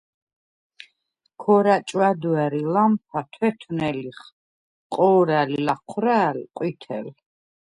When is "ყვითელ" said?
6.55-7.07